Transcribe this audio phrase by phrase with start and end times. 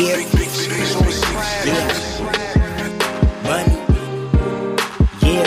[0.00, 0.16] Yeah.
[3.44, 3.76] Money.
[5.20, 5.44] Yeah.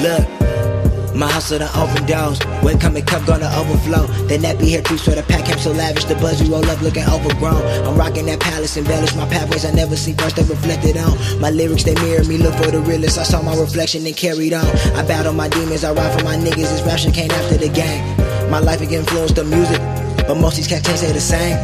[0.02, 1.14] Look.
[1.14, 2.38] My house of the open doors.
[2.64, 4.06] Where coming cup gonna overflow.
[4.28, 6.04] The nappy hair creeps where the pack him so lavish.
[6.04, 7.60] The buzz we roll up looking overgrown.
[7.86, 9.14] I'm rocking that palace embellished.
[9.14, 11.18] My pathways I never see first they reflected on.
[11.38, 12.38] My lyrics they mirror me.
[12.38, 13.18] Look for the realest.
[13.18, 14.64] I saw my reflection and carried on.
[14.96, 15.84] I battle my demons.
[15.84, 16.72] I ride for my niggas.
[16.72, 18.00] This rapture came after the gang.
[18.50, 20.05] My life again influenced the music.
[20.26, 21.56] But most these cats can't say the same.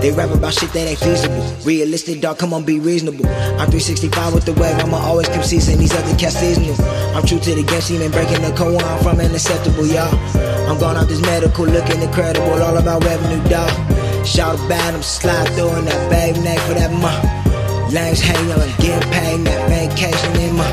[0.00, 1.40] They rap about shit that ain't feasible.
[1.64, 3.26] Realistic, dog, come on, be reasonable.
[3.56, 5.78] I'm 365 with the wave, I'ma always come season.
[5.78, 6.76] These other cats seasonal.
[7.16, 10.12] I'm true to the game, seeming breaking the code where I'm from, unacceptable, y'all.
[10.68, 13.72] I'm going out this medical, looking incredible, all about revenue, dog.
[14.26, 17.24] Shout about them, slide through in that babe name for that month.
[17.92, 20.68] Lanes hang on, getting paid, that vacation in my.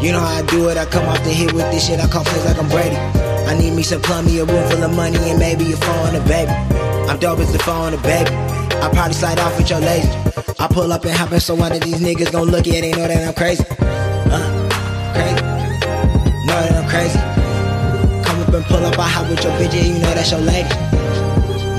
[0.00, 2.06] You know how I do it, I come off the hit with this shit, I
[2.06, 3.17] call plays like I'm Brady.
[3.48, 6.20] I need me some plumbing, a room full of money, and maybe a phone, a
[6.28, 6.52] baby.
[7.08, 8.30] I'm dope as the phone, a baby.
[8.30, 10.10] I probably slide off with your lazy.
[10.58, 12.80] I pull up and hop in, so one of these niggas gon' look at, it,
[12.82, 13.64] they know that I'm crazy.
[13.70, 14.44] Uh,
[15.16, 15.40] crazy.
[16.44, 17.18] Know that I'm crazy.
[18.28, 20.40] Come up and pull up, I hop with your bitch, yeah, you know that's your
[20.40, 20.68] lady.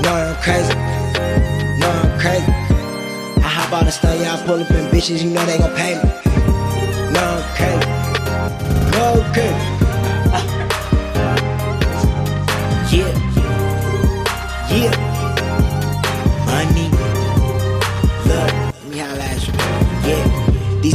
[0.02, 0.74] Know that I'm crazy.
[1.78, 2.50] Know I'm crazy.
[3.44, 5.94] I hop out stuff, yeah, I pull up in bitches, you know they gon' pay
[5.94, 6.02] me.
[7.14, 8.90] Know I'm crazy.
[8.90, 9.79] Know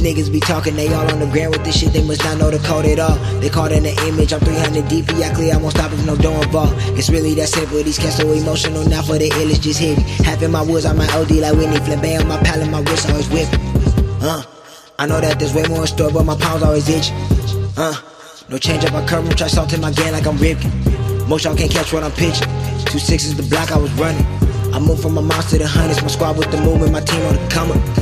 [0.06, 2.52] niggas be talking, they all on the ground with this shit, they must not know
[2.52, 3.18] the code at all.
[3.42, 6.16] They caught in the image, I'm 300 DP, I clear, I won't stop if no
[6.16, 6.78] door involved.
[6.94, 9.98] It's really that simple, these cats so emotional, now for the illest, just hit.
[10.22, 13.10] Half in my woods, I'm my OD like Whitney, flambe on my palate, my wrist
[13.10, 13.60] always whipping.
[14.22, 14.44] Uh,
[15.00, 17.10] I know that there's way more in store, but my palms always itch.
[17.76, 17.96] Uh,
[18.48, 20.70] no change up my curve, try salt in my game like I'm ripping.
[21.28, 22.48] Most y'all can't catch what I'm pitching.
[22.86, 24.26] Two sixes the block I was running.
[24.72, 26.02] I moved from my mouse to the hundreds.
[26.04, 27.95] My squad with the movement, my team on the come up.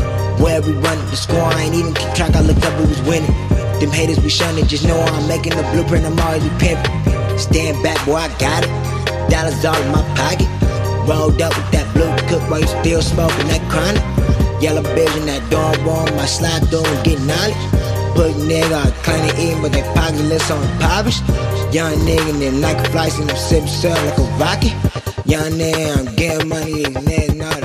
[0.44, 2.36] Where we running, the score I ain't even keep track.
[2.36, 3.32] I look up who was winning.
[3.80, 6.04] Them haters be shunning, just know I'm making the blueprint.
[6.04, 7.40] I'm be pimping.
[7.40, 8.72] Stand back, boy, I got it.
[9.32, 10.52] Dollars all in my pocket.
[11.08, 14.04] Rolled up with that blue cook while you still smoking that chronic.
[14.62, 17.64] Yellow vision, that dorm warm, my slide through and get knowledge.
[18.12, 21.24] Put nigga, I to eat, but they pockets on impoverished.
[21.72, 24.76] Young nigga, and them Nike flights and them sip sell like a rocket.
[25.24, 27.63] Young nigga, I'm getting money, and I got